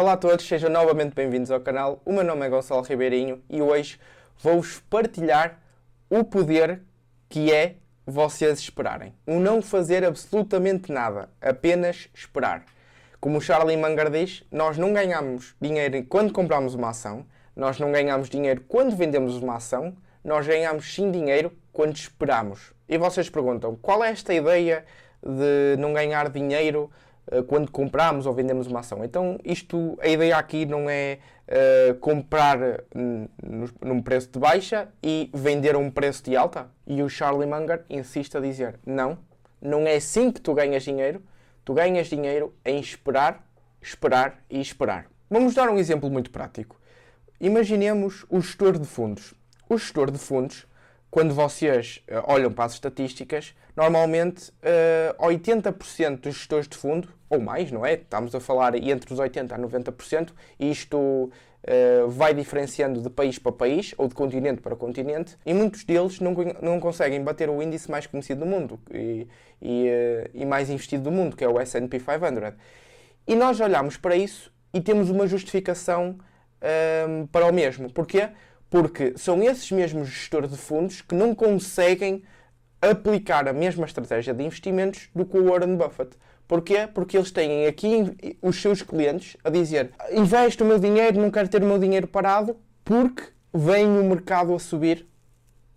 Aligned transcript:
Olá 0.00 0.14
a 0.14 0.16
todos, 0.16 0.48
sejam 0.48 0.70
novamente 0.70 1.12
bem-vindos 1.12 1.50
ao 1.50 1.60
canal. 1.60 2.00
O 2.06 2.12
meu 2.14 2.24
nome 2.24 2.46
é 2.46 2.48
Gonçalo 2.48 2.80
Ribeirinho 2.80 3.42
e 3.50 3.60
hoje 3.60 4.00
vou-vos 4.38 4.80
partilhar 4.88 5.60
o 6.08 6.24
poder 6.24 6.80
que 7.28 7.52
é 7.52 7.74
vocês 8.06 8.60
esperarem. 8.60 9.12
O 9.26 9.38
não 9.38 9.60
fazer 9.60 10.02
absolutamente 10.02 10.90
nada, 10.90 11.28
apenas 11.38 12.08
esperar. 12.14 12.64
Como 13.20 13.36
o 13.36 13.40
Charlie 13.42 13.76
Munger 13.76 14.08
diz, 14.08 14.42
nós 14.50 14.78
não 14.78 14.94
ganhamos 14.94 15.54
dinheiro 15.60 16.02
quando 16.08 16.32
compramos 16.32 16.74
uma 16.74 16.88
ação, 16.88 17.26
nós 17.54 17.78
não 17.78 17.92
ganhamos 17.92 18.30
dinheiro 18.30 18.64
quando 18.66 18.96
vendemos 18.96 19.36
uma 19.36 19.56
ação, 19.56 19.94
nós 20.24 20.46
ganhamos 20.46 20.94
sim 20.94 21.10
dinheiro 21.10 21.52
quando 21.74 21.94
esperamos. 21.94 22.72
E 22.88 22.96
vocês 22.96 23.28
perguntam, 23.28 23.76
qual 23.76 24.02
é 24.02 24.08
esta 24.08 24.32
ideia 24.32 24.82
de 25.22 25.76
não 25.78 25.92
ganhar 25.92 26.30
dinheiro 26.30 26.90
quando 27.46 27.70
compramos 27.70 28.26
ou 28.26 28.32
vendemos 28.32 28.66
uma 28.66 28.80
ação? 28.80 29.04
Então, 29.04 29.38
isto, 29.44 29.98
a 30.00 30.08
ideia 30.08 30.36
aqui 30.36 30.66
não 30.66 30.88
é 30.88 31.18
uh, 31.48 31.94
comprar 31.96 32.58
num 33.82 34.02
preço 34.02 34.30
de 34.30 34.38
baixa 34.38 34.88
e 35.02 35.30
vender 35.32 35.74
a 35.74 35.78
um 35.78 35.90
preço 35.90 36.24
de 36.24 36.36
alta. 36.36 36.68
E 36.86 37.02
o 37.02 37.08
Charlie 37.08 37.48
Munger 37.48 37.84
insiste 37.88 38.36
a 38.36 38.40
dizer, 38.40 38.80
não, 38.84 39.18
não 39.60 39.86
é 39.86 39.96
assim 39.96 40.30
que 40.32 40.40
tu 40.40 40.54
ganhas 40.54 40.82
dinheiro, 40.82 41.22
Tu 41.64 41.74
ganhas 41.74 42.08
dinheiro 42.08 42.54
em 42.64 42.80
esperar, 42.80 43.46
esperar 43.80 44.42
e 44.50 44.60
esperar. 44.60 45.06
Vamos 45.30 45.54
dar 45.54 45.68
um 45.68 45.78
exemplo 45.78 46.10
muito 46.10 46.30
prático. 46.30 46.80
Imaginemos 47.40 48.26
o 48.28 48.40
gestor 48.40 48.78
de 48.78 48.86
fundos. 48.86 49.34
O 49.68 49.78
gestor 49.78 50.10
de 50.10 50.18
fundos, 50.18 50.66
quando 51.10 51.34
vocês 51.34 52.02
uh, 52.08 52.22
olham 52.24 52.52
para 52.52 52.66
as 52.66 52.74
estatísticas, 52.74 53.54
normalmente 53.76 54.50
uh, 54.50 54.54
eh, 54.62 55.14
80% 55.18 56.20
dos 56.20 56.34
gestores 56.34 56.68
de 56.68 56.76
fundo, 56.76 57.08
ou 57.28 57.40
mais, 57.40 57.72
não 57.72 57.84
é? 57.84 57.94
Estamos 57.94 58.34
a 58.34 58.40
falar 58.40 58.76
entre 58.76 59.12
os 59.12 59.18
80% 59.18 59.52
a 59.52 59.58
90%, 59.58 60.30
e 60.58 60.70
isto 60.70 61.30
Uh, 61.60 62.08
vai 62.08 62.32
diferenciando 62.32 63.02
de 63.02 63.10
país 63.10 63.38
para 63.38 63.52
país 63.52 63.94
ou 63.98 64.08
de 64.08 64.14
continente 64.14 64.62
para 64.62 64.74
continente 64.74 65.36
e 65.44 65.52
muitos 65.52 65.84
deles 65.84 66.18
não, 66.18 66.34
não 66.62 66.80
conseguem 66.80 67.22
bater 67.22 67.50
o 67.50 67.62
índice 67.62 67.90
mais 67.90 68.06
conhecido 68.06 68.40
do 68.40 68.46
mundo 68.46 68.80
e, 68.90 69.28
e, 69.60 69.86
e 70.32 70.46
mais 70.46 70.70
investido 70.70 71.04
do 71.04 71.10
mundo, 71.10 71.36
que 71.36 71.44
é 71.44 71.48
o 71.48 71.60
S&P 71.60 71.98
500. 72.00 72.54
E 73.26 73.36
nós 73.36 73.60
olhamos 73.60 73.98
para 73.98 74.16
isso 74.16 74.50
e 74.72 74.80
temos 74.80 75.10
uma 75.10 75.26
justificação 75.26 76.18
ehm, 76.62 77.26
para 77.26 77.44
o 77.44 77.52
mesmo. 77.52 77.92
Porquê? 77.92 78.30
Porque 78.70 79.14
são 79.16 79.42
esses 79.42 79.70
mesmos 79.72 80.08
gestores 80.08 80.50
de 80.50 80.56
fundos 80.56 81.02
que 81.02 81.14
não 81.14 81.34
conseguem 81.34 82.22
aplicar 82.80 83.46
a 83.48 83.52
mesma 83.52 83.84
estratégia 83.84 84.32
de 84.32 84.42
investimentos 84.42 85.10
do 85.14 85.26
que 85.26 85.36
o 85.36 85.50
Warren 85.50 85.76
Buffett. 85.76 86.16
Porquê? 86.48 86.88
Porque 86.92 87.16
eles 87.16 87.30
têm 87.30 87.66
aqui 87.66 88.36
os 88.40 88.60
seus 88.60 88.82
clientes 88.82 89.36
a 89.44 89.50
dizer 89.50 89.92
investe 90.10 90.62
o 90.62 90.66
meu 90.66 90.78
dinheiro, 90.78 91.20
não 91.20 91.30
quero 91.30 91.48
ter 91.48 91.62
o 91.62 91.66
meu 91.66 91.78
dinheiro 91.78 92.08
parado, 92.08 92.56
porque 92.84 93.22
vem 93.52 93.86
o 93.86 94.04
mercado 94.04 94.54
a 94.54 94.58
subir 94.58 95.06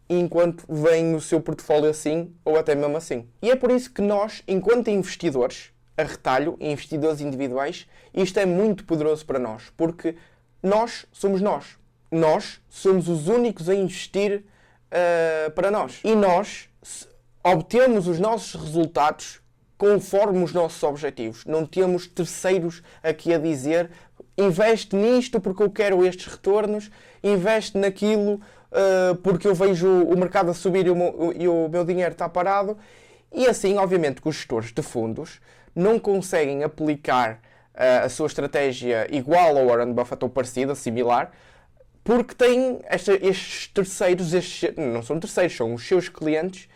enquanto 0.09 0.63
vem 0.67 1.16
o 1.16 1.22
seu 1.22 1.41
portfólio 1.41 1.89
assim 1.89 2.33
ou 2.45 2.57
até 2.57 2.75
mesmo 2.75 2.97
assim. 2.97 3.28
E 3.41 3.52
é 3.52 3.55
por 3.55 3.72
isso 3.72 3.91
que 3.91 4.02
nós, 4.02 4.44
enquanto 4.47 4.89
investidores, 4.89 5.72
a 5.97 6.03
retalho, 6.03 6.57
investidores 6.59 7.22
individuais, 7.22 7.88
isto 8.13 8.39
é 8.39 8.45
muito 8.45 8.85
poderoso 8.85 9.25
para 9.25 9.39
nós, 9.39 9.72
porque 9.78 10.16
nós 10.61 11.05
somos 11.11 11.41
nós. 11.41 11.78
Nós 12.14 12.61
somos 12.69 13.08
os 13.08 13.28
únicos 13.28 13.69
a 13.69 13.75
investir 13.75 14.44
uh, 14.92 15.52
para 15.52 15.72
nós. 15.72 16.00
E 16.03 16.16
nós 16.16 16.69
obtemos 17.44 18.08
os 18.08 18.19
nossos 18.19 18.53
resultados 18.61 19.42
conforme 19.78 20.44
os 20.44 20.53
nossos 20.53 20.81
objetivos. 20.84 21.44
Não 21.45 21.66
temos 21.66 22.08
terceiros 22.08 22.81
aqui 23.02 23.34
a 23.34 23.38
dizer 23.38 23.89
investe 24.38 24.95
nisto 24.95 25.39
porque 25.39 25.64
eu 25.64 25.69
quero 25.69 26.06
estes 26.06 26.28
retornos, 26.28 26.89
investe 27.23 27.78
naquilo 27.78 28.34
uh, 28.34 29.16
porque 29.22 29.47
eu 29.47 29.53
vejo 29.53 29.88
o 29.88 30.17
mercado 30.17 30.52
a 30.52 30.53
subir 30.53 30.88
e 30.88 30.89
o 30.89 30.95
meu, 30.95 31.34
e 31.38 31.47
o 31.47 31.67
meu 31.69 31.86
dinheiro 31.86 32.11
está 32.11 32.28
parado. 32.28 32.78
E 33.31 33.47
assim, 33.47 33.78
obviamente, 33.78 34.22
que 34.22 34.30
os 34.30 34.35
gestores 34.35 34.72
de 34.72 34.81
fundos 34.81 35.40
não 35.75 36.00
conseguem 36.00 36.63
aplicar 36.63 37.40
uh, 37.74 38.06
a 38.06 38.09
sua 38.09 38.28
estratégia 38.28 39.07
igual 39.12 39.57
ao 39.57 39.68
Warren 39.68 39.94
Buffett 39.94 40.24
ou 40.24 40.30
parecida, 40.30 40.75
similar, 40.75 41.31
porque 42.03 42.36
têm 42.36 42.80
esta, 42.84 43.14
estes 43.14 43.68
terceiros, 43.68 44.34
estes, 44.34 44.75
não 44.75 45.02
são 45.02 45.19
terceiros, 45.19 45.56
são 45.56 45.74
os 45.74 45.88
seus 45.88 46.09
clientes 46.09 46.68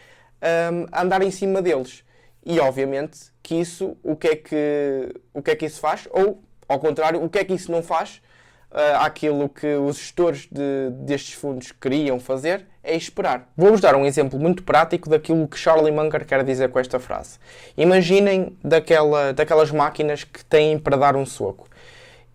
um, 0.41 0.87
a 0.91 1.01
andar 1.01 1.21
em 1.21 1.31
cima 1.31 1.61
deles. 1.61 2.03
E 2.45 2.59
obviamente 2.59 3.19
que 3.43 3.55
isso, 3.55 3.97
o 4.01 4.15
que 4.15 4.27
é 4.27 4.35
que, 4.35 5.13
o 5.33 5.41
que, 5.41 5.51
é 5.51 5.55
que 5.55 5.65
isso 5.65 5.79
faz? 5.79 6.07
Ou, 6.11 6.41
ao 6.67 6.79
contrário, 6.79 7.21
o 7.21 7.29
que 7.29 7.39
é 7.39 7.43
que 7.43 7.53
isso 7.53 7.71
não 7.71 7.83
faz? 7.83 8.21
Uh, 8.69 8.99
aquilo 8.99 9.47
que 9.47 9.75
os 9.75 9.97
gestores 9.97 10.47
de, 10.51 10.89
destes 10.91 11.33
fundos 11.33 11.71
queriam 11.71 12.19
fazer 12.19 12.67
é 12.83 12.95
esperar. 12.95 13.49
Vou-vos 13.55 13.79
dar 13.79 13.95
um 13.95 14.05
exemplo 14.05 14.37
muito 14.37 14.63
prático 14.63 15.09
daquilo 15.09 15.47
que 15.47 15.57
Charlie 15.57 15.91
Munger 15.91 16.25
quer 16.25 16.43
dizer 16.43 16.69
com 16.69 16.79
esta 16.79 16.99
frase. 16.99 17.39
Imaginem 17.77 18.57
daquela, 18.63 19.33
daquelas 19.33 19.71
máquinas 19.71 20.23
que 20.25 20.43
têm 20.45 20.77
para 20.77 20.97
dar 20.97 21.15
um 21.15 21.25
soco. 21.25 21.67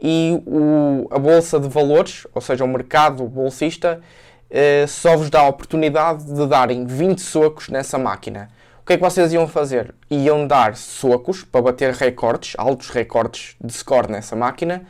E 0.04 0.42
o, 0.44 1.06
a 1.12 1.18
bolsa 1.18 1.60
de 1.60 1.68
valores, 1.68 2.26
ou 2.34 2.40
seja, 2.40 2.64
o 2.64 2.68
mercado 2.68 3.24
bolsista, 3.28 4.00
uh, 4.50 4.88
só 4.88 5.16
vos 5.16 5.30
dá 5.30 5.42
a 5.42 5.48
oportunidade 5.48 6.24
de 6.24 6.46
darem 6.48 6.84
20 6.84 7.20
socos 7.20 7.68
nessa 7.68 7.96
máquina. 7.98 8.50
O 8.82 8.84
que 8.84 8.94
é 8.94 8.96
que 8.96 9.02
vocês 9.02 9.32
iam 9.32 9.46
fazer? 9.46 9.94
Iam 10.10 10.44
dar 10.44 10.74
socos 10.74 11.44
para 11.44 11.62
bater 11.62 11.92
recordes, 11.92 12.54
altos 12.58 12.90
recordes 12.90 13.54
de 13.62 13.72
score 13.72 14.10
nessa 14.10 14.34
máquina, 14.34 14.82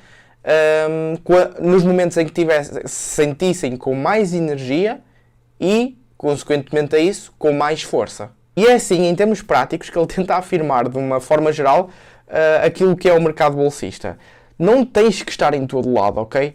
um, 0.88 1.18
nos 1.60 1.84
momentos 1.84 2.16
em 2.16 2.24
que 2.24 2.32
tivesse, 2.32 2.72
se 2.86 3.14
sentissem 3.14 3.76
com 3.76 3.94
mais 3.94 4.32
energia 4.32 5.02
e, 5.60 5.98
consequentemente 6.16 6.96
a 6.96 6.98
isso, 6.98 7.34
com 7.38 7.52
mais 7.52 7.82
força. 7.82 8.30
E 8.56 8.66
é 8.66 8.74
assim, 8.74 9.06
em 9.06 9.14
termos 9.14 9.42
práticos, 9.42 9.90
que 9.90 9.98
ele 9.98 10.06
tenta 10.06 10.36
afirmar 10.36 10.88
de 10.88 10.96
uma 10.96 11.20
forma 11.20 11.52
geral 11.52 11.90
uh, 12.28 12.64
aquilo 12.64 12.96
que 12.96 13.10
é 13.10 13.12
o 13.12 13.20
mercado 13.20 13.56
bolsista. 13.56 14.18
Não 14.62 14.84
tens 14.84 15.22
que 15.22 15.30
estar 15.32 15.54
em 15.54 15.66
todo 15.66 15.92
lado, 15.92 16.20
ok? 16.20 16.54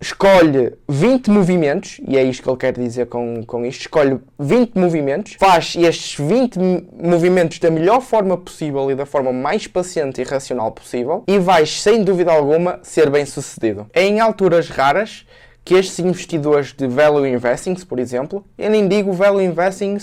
escolhe 0.00 0.74
20 0.88 1.30
movimentos, 1.30 2.00
e 2.06 2.16
é 2.16 2.22
isto 2.22 2.42
que 2.42 2.48
ele 2.48 2.56
quer 2.56 2.72
dizer 2.72 3.06
com, 3.06 3.42
com 3.44 3.66
isto, 3.66 3.80
escolhe 3.80 4.20
20 4.38 4.78
movimentos, 4.78 5.36
faz 5.38 5.74
estes 5.76 6.14
20 6.24 6.58
movimentos 7.02 7.58
da 7.58 7.70
melhor 7.70 8.00
forma 8.00 8.36
possível 8.36 8.90
e 8.90 8.94
da 8.94 9.04
forma 9.04 9.32
mais 9.32 9.66
paciente 9.66 10.20
e 10.20 10.24
racional 10.24 10.70
possível, 10.70 11.24
e 11.26 11.38
vais, 11.38 11.82
sem 11.82 12.04
dúvida 12.04 12.30
alguma, 12.30 12.78
ser 12.82 13.10
bem 13.10 13.26
sucedido. 13.26 13.86
É 13.92 14.04
em 14.04 14.20
alturas 14.20 14.68
raras 14.68 15.26
que 15.64 15.74
estes 15.74 15.98
investidores 15.98 16.72
de 16.72 16.86
value 16.86 17.26
investing, 17.26 17.74
por 17.74 17.98
exemplo, 17.98 18.44
eu 18.56 18.70
nem 18.70 18.86
digo 18.86 19.12
value 19.12 19.42
investing 19.42 19.98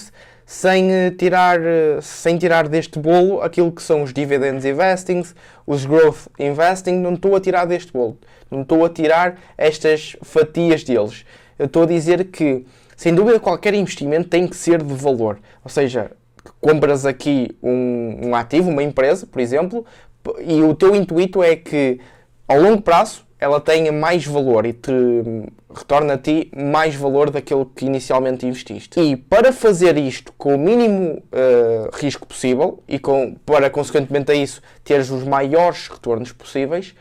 sem 0.45 0.91
eh, 0.91 1.11
tirar, 1.11 1.59
eh, 1.59 1.99
sem 2.01 2.37
tirar 2.37 2.67
deste 2.67 2.99
bolo 2.99 3.41
aquilo 3.41 3.71
que 3.71 3.81
são 3.81 4.03
os 4.03 4.13
dividends 4.13 4.63
investing, 4.63 5.23
os 5.65 5.85
growth 5.85 6.27
investing, 6.37 6.93
não 6.93 7.15
estou 7.15 7.35
a 7.35 7.41
tirar 7.41 7.65
deste 7.65 7.91
bolo, 7.91 8.17
não 8.51 8.61
estou 8.61 8.85
a 8.85 8.89
tirar 8.89 9.39
estas 9.57 10.15
fatias 10.21 10.83
deles. 10.83 11.25
Eu 11.57 11.65
estou 11.65 11.83
a 11.83 11.85
dizer 11.87 12.25
que, 12.25 12.65
sem 12.95 13.15
dúvida, 13.15 13.39
qualquer 13.39 13.73
investimento 13.73 14.29
tem 14.29 14.47
que 14.47 14.55
ser 14.55 14.83
de 14.83 14.93
valor. 14.93 15.39
Ou 15.63 15.69
seja, 15.69 16.11
compras 16.61 17.05
aqui 17.05 17.57
um, 17.63 18.27
um 18.27 18.35
ativo, 18.35 18.69
uma 18.69 18.83
empresa, 18.83 19.25
por 19.25 19.41
exemplo, 19.41 19.85
e 20.45 20.61
o 20.61 20.75
teu 20.75 20.95
intuito 20.95 21.41
é 21.41 21.55
que, 21.55 21.99
ao 22.47 22.59
longo 22.59 22.81
prazo, 22.81 23.24
ela 23.39 23.59
tenha 23.59 23.91
mais 23.91 24.25
valor 24.25 24.65
e 24.65 24.73
te 24.73 24.91
retorna 25.73 26.13
a 26.13 26.17
ti 26.17 26.49
mais 26.55 26.95
valor 26.95 27.29
daquilo 27.29 27.65
que 27.65 27.85
inicialmente 27.85 28.45
investiste. 28.45 28.99
E 28.99 29.15
para 29.15 29.51
fazer 29.51 29.97
isto 29.97 30.31
com 30.33 30.55
o 30.55 30.57
mínimo 30.57 31.21
uh, 31.31 31.89
risco 31.93 32.25
possível 32.25 32.81
e 32.87 32.97
com, 32.97 33.35
para, 33.45 33.69
consequentemente 33.69 34.31
a 34.31 34.35
isso, 34.35 34.61
teres 34.83 35.09
os 35.09 35.23
maiores 35.23 35.87
retornos 35.87 36.31
possíveis, 36.31 36.95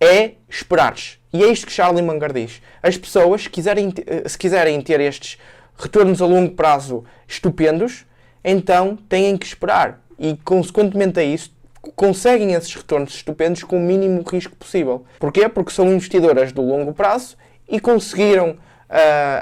é 0.00 0.32
esperares. 0.48 1.18
E 1.32 1.44
é 1.44 1.48
isto 1.48 1.66
que 1.66 1.72
Charlie 1.72 2.02
Munger 2.02 2.32
diz. 2.32 2.60
As 2.82 2.96
pessoas, 2.96 3.46
quiserem, 3.46 3.92
eh, 4.06 4.28
se 4.28 4.38
quiserem 4.38 4.80
ter 4.80 5.00
estes 5.00 5.38
retornos 5.76 6.22
a 6.22 6.26
longo 6.26 6.54
prazo 6.54 7.04
estupendos, 7.26 8.06
então 8.42 8.96
têm 9.08 9.36
que 9.36 9.46
esperar. 9.46 10.00
E, 10.18 10.36
consequentemente 10.44 11.20
a 11.20 11.22
isso, 11.22 11.52
conseguem 11.94 12.52
esses 12.52 12.74
retornos 12.74 13.14
estupendos 13.14 13.62
com 13.62 13.76
o 13.76 13.80
mínimo 13.80 14.22
risco 14.22 14.54
possível. 14.56 15.04
Porquê? 15.18 15.48
Porque 15.48 15.72
são 15.72 15.90
investidoras 15.92 16.52
do 16.52 16.62
longo 16.62 16.92
prazo 16.92 17.36
e 17.68 17.78
conseguiram 17.78 18.50
uh, 18.50 18.56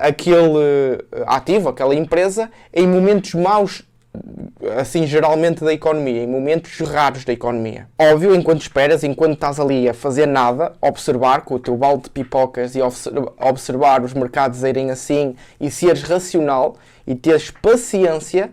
aquele 0.00 1.04
ativo, 1.26 1.68
aquela 1.68 1.94
empresa, 1.94 2.50
em 2.72 2.86
momentos 2.86 3.34
maus, 3.34 3.82
assim, 4.78 5.06
geralmente 5.06 5.62
da 5.62 5.72
economia, 5.72 6.22
em 6.22 6.26
momentos 6.26 6.78
raros 6.80 7.24
da 7.24 7.32
economia. 7.32 7.88
Óbvio, 7.98 8.34
enquanto 8.34 8.62
esperas, 8.62 9.04
enquanto 9.04 9.34
estás 9.34 9.60
ali 9.60 9.88
a 9.88 9.94
fazer 9.94 10.26
nada, 10.26 10.72
observar 10.80 11.42
com 11.42 11.54
o 11.54 11.58
teu 11.58 11.76
balde 11.76 12.04
de 12.04 12.10
pipocas 12.10 12.74
e 12.74 12.80
observar 12.82 14.02
os 14.02 14.12
mercados 14.12 14.62
irem 14.62 14.90
assim 14.90 15.36
e 15.60 15.70
seres 15.70 16.02
racional 16.02 16.76
e 17.06 17.14
teres 17.14 17.50
paciência, 17.50 18.50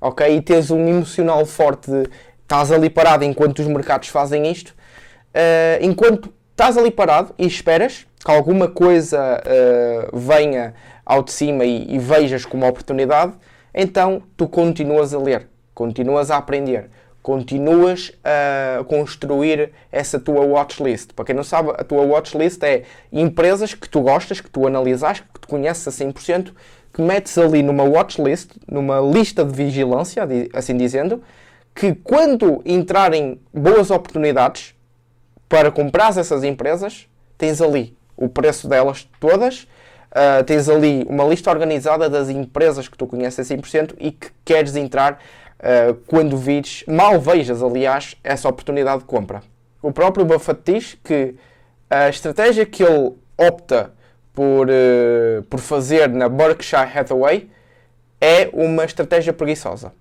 ok? 0.00 0.36
E 0.36 0.40
teres 0.40 0.70
um 0.70 0.86
emocional 0.86 1.44
forte 1.44 1.90
de 1.90 2.08
estás 2.46 2.70
ali 2.70 2.88
parado 2.88 3.24
enquanto 3.24 3.58
os 3.58 3.66
mercados 3.66 4.08
fazem 4.08 4.48
isto, 4.50 4.70
uh, 4.70 5.82
enquanto 5.84 6.32
estás 6.52 6.78
ali 6.78 6.92
parado 6.92 7.34
e 7.36 7.44
esperas 7.44 8.06
que 8.24 8.30
alguma 8.30 8.68
coisa 8.68 9.42
uh, 9.42 10.16
venha 10.16 10.72
ao 11.04 11.22
de 11.22 11.32
cima 11.32 11.64
e, 11.64 11.94
e 11.94 11.98
vejas 11.98 12.44
como 12.44 12.66
oportunidade, 12.66 13.32
então 13.74 14.22
tu 14.36 14.48
continuas 14.48 15.12
a 15.12 15.18
ler, 15.18 15.48
continuas 15.74 16.30
a 16.30 16.36
aprender, 16.36 16.88
continuas 17.20 18.12
a 18.24 18.84
construir 18.84 19.72
essa 19.90 20.20
tua 20.20 20.42
watchlist. 20.42 21.12
Para 21.14 21.24
quem 21.24 21.34
não 21.34 21.42
sabe, 21.42 21.70
a 21.70 21.82
tua 21.82 22.02
watchlist 22.02 22.62
é 22.62 22.84
empresas 23.12 23.74
que 23.74 23.88
tu 23.88 24.00
gostas, 24.00 24.40
que 24.40 24.48
tu 24.48 24.66
analisas, 24.66 25.18
que 25.20 25.40
tu 25.40 25.48
conheces 25.48 25.88
a 25.88 26.04
100%, 26.04 26.52
que 26.92 27.02
metes 27.02 27.36
ali 27.36 27.62
numa 27.62 27.82
watchlist, 27.82 28.52
numa 28.70 29.00
lista 29.00 29.44
de 29.44 29.52
vigilância, 29.52 30.22
assim 30.54 30.76
dizendo, 30.76 31.22
que 31.76 31.94
quando 31.94 32.62
entrarem 32.64 33.38
boas 33.52 33.90
oportunidades 33.90 34.74
para 35.46 35.70
comprar 35.70 36.16
essas 36.16 36.42
empresas, 36.42 37.06
tens 37.36 37.60
ali 37.60 37.94
o 38.16 38.30
preço 38.30 38.66
delas 38.66 39.06
todas, 39.20 39.64
uh, 40.10 40.42
tens 40.46 40.70
ali 40.70 41.04
uma 41.06 41.24
lista 41.24 41.50
organizada 41.50 42.08
das 42.08 42.30
empresas 42.30 42.88
que 42.88 42.96
tu 42.96 43.06
conheces 43.06 43.50
a 43.50 43.54
100% 43.54 43.94
e 43.98 44.10
que 44.10 44.30
queres 44.42 44.74
entrar 44.74 45.22
uh, 45.60 45.94
quando 46.06 46.38
vires, 46.38 46.82
mal 46.88 47.20
vejas, 47.20 47.62
aliás, 47.62 48.16
essa 48.24 48.48
oportunidade 48.48 49.00
de 49.00 49.04
compra. 49.04 49.42
O 49.82 49.92
próprio 49.92 50.24
Buffett 50.24 50.60
diz 50.64 50.98
que 51.04 51.34
a 51.90 52.08
estratégia 52.08 52.64
que 52.64 52.82
ele 52.82 53.12
opta 53.36 53.92
por, 54.32 54.66
uh, 54.66 55.42
por 55.50 55.60
fazer 55.60 56.08
na 56.08 56.26
Berkshire 56.26 56.90
Hathaway 56.94 57.50
é 58.18 58.48
uma 58.54 58.86
estratégia 58.86 59.34
preguiçosa. 59.34 59.92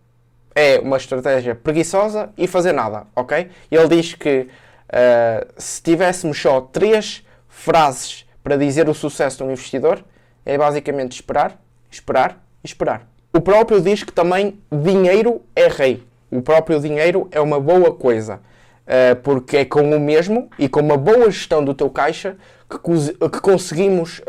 É 0.58 0.80
uma 0.80 0.96
estratégia 0.96 1.54
preguiçosa 1.54 2.30
e 2.38 2.48
fazer 2.48 2.72
nada, 2.72 3.06
ok? 3.14 3.50
Ele 3.70 3.88
diz 3.90 4.14
que 4.14 4.48
uh, 4.48 5.46
se 5.58 5.82
tivéssemos 5.82 6.42
só 6.42 6.62
três 6.62 7.26
frases 7.50 8.26
para 8.42 8.56
dizer 8.56 8.88
o 8.88 8.94
sucesso 8.94 9.38
de 9.38 9.44
um 9.44 9.52
investidor, 9.52 10.02
é 10.46 10.58
basicamente 10.58 11.12
esperar, 11.12 11.60
esperar 11.92 12.42
e 12.64 12.68
esperar. 12.68 13.06
O 13.34 13.42
próprio 13.42 13.82
diz 13.82 14.04
que 14.04 14.14
também 14.14 14.58
dinheiro 14.72 15.42
é 15.54 15.68
rei. 15.68 16.04
O 16.32 16.42
próprio 16.42 16.80
dinheiro 16.80 17.28
é 17.32 17.42
uma 17.42 17.60
boa 17.60 17.94
coisa, 17.94 18.36
uh, 18.36 19.16
porque 19.24 19.58
é 19.58 19.66
com 19.66 19.82
o 19.82 20.00
mesmo 20.00 20.50
e 20.58 20.70
com 20.70 20.80
uma 20.80 20.96
boa 20.96 21.30
gestão 21.30 21.66
do 21.66 21.74
teu 21.74 21.90
caixa 21.90 22.38
que, 22.70 23.30
que 23.30 23.42
conseguimos 23.42 24.20
uh, 24.20 24.24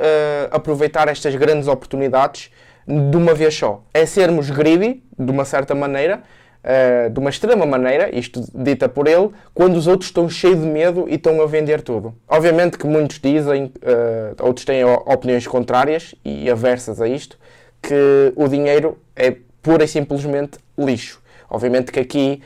aproveitar 0.51 1.07
estas 1.07 1.37
grandes 1.37 1.69
oportunidades 1.69 2.51
de 2.87 3.17
uma 3.17 3.35
vez 3.35 3.55
só. 3.55 3.83
É 3.93 4.07
sermos 4.07 4.51
greedy, 4.51 5.03
de 5.19 5.31
uma 5.31 5.45
certa 5.45 5.75
maneira, 5.75 6.23
uh, 6.63 7.11
de 7.11 7.19
uma 7.19 7.31
extrema 7.31 7.67
maneira, 7.67 8.17
isto 8.17 8.45
dita 8.55 8.89
por 8.89 9.09
ele, 9.09 9.31
quando 9.53 9.77
os 9.77 9.87
outros 9.87 10.09
estão 10.09 10.29
cheios 10.29 10.61
de 10.61 10.67
medo 10.67 11.07
e 11.09 11.15
estão 11.15 11.41
a 11.43 11.47
vender 11.47 11.83
tudo. 11.83 12.15
Obviamente 12.29 12.79
que 12.79 12.87
muitos 12.87 13.19
dizem, 13.19 13.65
uh, 13.65 14.45
outros 14.45 14.65
têm 14.65 14.85
opiniões 14.85 15.47
contrárias 15.47 16.15
e 16.25 16.49
aversas 16.51 17.01
a 17.01 17.09
isto, 17.09 17.39
que 17.83 18.33
o 18.37 18.49
dinheiro 18.49 18.99
é 19.15 19.37
pura 19.63 19.85
e 19.85 19.89
simplesmente 19.89 20.59
lixo. 20.79 21.21
Obviamente 21.49 21.93
que 21.93 22.01
aqui 22.01 22.43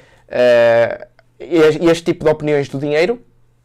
este 1.39 2.05
tipo 2.05 2.25
de 2.25 2.31
opiniões 2.31 2.69
do 2.69 2.79
dinheiro 2.79 3.21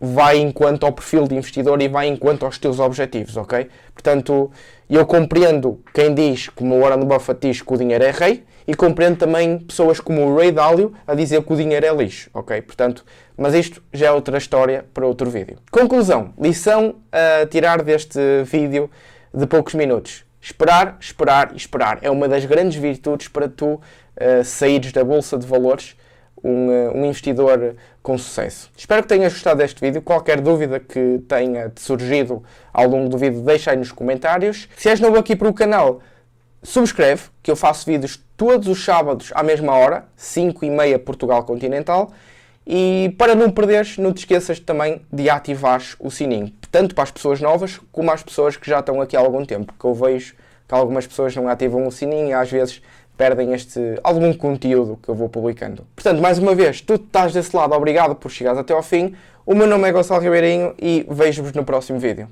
vai 0.06 0.38
enquanto 0.38 0.86
ao 0.86 0.92
perfil 0.92 1.28
de 1.28 1.36
investidor 1.36 1.82
e 1.82 1.88
vai 1.88 2.08
enquanto 2.08 2.46
aos 2.46 2.58
teus 2.58 2.80
objetivos, 2.80 3.36
ok? 3.38 3.68
Portanto, 3.94 4.52
eu 4.90 5.06
compreendo 5.06 5.82
quem 5.94 6.14
diz, 6.14 6.50
como 6.50 6.76
o 6.76 6.82
Warren 6.82 7.06
Buffett 7.06 7.48
diz, 7.48 7.62
que 7.62 7.74
o 7.74 7.78
dinheiro 7.78 8.04
é 8.04 8.12
rei, 8.12 8.44
e 8.68 8.74
compreendo 8.74 9.18
também 9.18 9.60
pessoas 9.60 10.00
como 10.00 10.26
o 10.26 10.36
Ray 10.36 10.52
Dalio 10.52 10.94
a 11.06 11.14
dizer 11.14 11.44
que 11.44 11.54
o 11.54 11.56
dinheiro 11.56 11.86
é 11.86 11.94
lixo, 11.94 12.30
ok? 12.34 12.62
Portanto, 12.62 13.06
mas 13.38 13.54
isto 13.54 13.82
já 13.94 14.08
é 14.08 14.12
outra 14.12 14.38
história 14.38 14.86
para 14.94 15.06
outro 15.06 15.30
vídeo. 15.30 15.58
Conclusão, 15.70 16.34
lição 16.40 16.96
a 17.12 17.46
tirar 17.46 17.84
deste 17.84 18.20
vídeo 18.44 18.90
de 19.34 19.46
poucos 19.46 19.76
minutos. 19.76 20.24
Esperar, 20.42 20.98
esperar 21.00 21.52
e 21.54 21.58
esperar 21.58 22.00
é 22.02 22.10
uma 22.10 22.28
das 22.28 22.46
grandes 22.46 22.78
virtudes 22.78 23.28
para 23.28 23.48
tu 23.48 23.74
uh, 23.74 24.44
saíres 24.44 24.92
da 24.92 25.04
bolsa 25.04 25.38
de 25.38 25.46
valores 25.46 25.96
um, 26.46 26.72
eh, 26.72 26.92
um 26.94 27.06
investidor 27.06 27.76
com 28.04 28.18
sucesso. 28.18 28.70
Espero 28.78 29.02
que 29.02 29.10
tenhas 29.10 29.34
gostado 29.34 29.58
deste 29.58 29.82
vídeo. 29.82 30.02
Qualquer 30.02 30.40
dúvida 30.40 30.80
que 30.80 31.20
tenha 31.28 31.72
surgido 31.76 32.44
ao 32.72 32.88
longo 32.88 33.10
do 33.10 33.18
vídeo, 33.18 33.42
deixa 33.42 33.72
aí 33.72 33.78
nos 33.78 33.92
comentários. 33.92 34.70
Se 34.78 34.88
és 34.88 35.00
novo 35.00 35.18
aqui 35.18 35.36
para 35.36 35.50
o 35.50 35.54
canal, 35.54 36.02
subscreve, 36.62 37.24
que 37.42 37.50
eu 37.50 37.56
faço 37.56 37.86
vídeos 37.88 38.24
todos 38.38 38.68
os 38.68 38.84
sábados 38.86 39.32
à 39.34 39.42
mesma 39.42 39.74
hora, 39.74 40.06
5 40.16 40.64
e 40.64 40.70
meia 40.70 41.00
Portugal 41.00 41.44
Continental. 41.44 42.12
E 42.68 43.14
para 43.18 43.36
não 43.36 43.50
perderes, 43.50 43.98
não 43.98 44.14
te 44.14 44.20
esqueças 44.20 44.60
também 44.60 45.02
de 45.12 45.30
ativar 45.30 45.82
o 46.00 46.10
sininho, 46.10 46.52
tanto 46.72 46.96
para 46.96 47.04
as 47.04 47.12
pessoas 47.12 47.40
novas 47.40 47.80
como 47.92 48.12
as 48.12 48.24
pessoas 48.24 48.58
que 48.58 48.68
já 48.68 48.80
estão 48.80 49.02
aqui 49.02 49.16
há 49.16 49.20
algum 49.20 49.46
tempo, 49.46 49.74
que 49.80 49.86
eu 49.86 49.94
vejo 49.94 50.36
que 50.68 50.74
algumas 50.74 51.06
pessoas 51.06 51.36
não 51.36 51.48
ativam 51.48 51.86
o 51.86 51.92
sininho 51.92 52.30
e 52.30 52.34
às 52.34 52.50
vezes 52.50 52.82
perdem 53.18 53.54
este 53.54 53.80
algum 54.04 54.34
conteúdo 54.34 55.00
que 55.02 55.10
eu 55.10 55.16
vou 55.16 55.30
publicando. 55.30 55.86
Portanto, 55.96 56.22
mais 56.22 56.38
uma 56.38 56.54
vez, 56.54 56.82
tu 56.82 56.96
estás 56.96 57.34
desse 57.34 57.56
lado, 57.56 57.74
obrigado 57.74 58.16
por 58.16 58.30
chegares 58.30 58.60
até 58.60 58.74
ao 58.74 58.84
fim. 58.84 59.16
O 59.46 59.54
meu 59.54 59.68
nome 59.68 59.88
é 59.88 59.92
Gonçalo 59.92 60.22
Ribeirinho 60.22 60.74
e 60.82 61.06
vejo-vos 61.10 61.54
no 61.54 61.64
próximo 61.64 62.00
vídeo. 62.00 62.28